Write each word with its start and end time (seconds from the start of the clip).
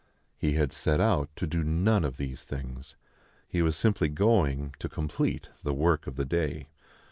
He 0.35 0.53
had 0.53 0.73
set 0.73 0.99
out 0.99 1.29
to 1.35 1.45
do 1.45 1.63
none 1.63 2.03
of 2.03 2.17
these 2.17 2.43
things. 2.43 2.95
He 3.47 3.61
was 3.61 3.77
simply 3.77 4.09
going 4.09 4.73
to 4.79 4.89
complete 4.89 5.49
the 5.61 5.75
work 5.75 6.07
of 6.07 6.15
the 6.15 6.25
day. 6.25 6.69